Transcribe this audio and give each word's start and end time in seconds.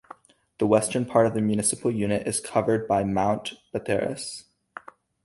The 0.57 0.65
western 0.65 1.05
part 1.05 1.27
of 1.27 1.35
the 1.35 1.41
municipal 1.41 1.91
unit 1.91 2.27
is 2.27 2.39
covered 2.39 2.87
by 2.87 3.03
Mount 3.03 3.53
Pateras. 3.71 4.45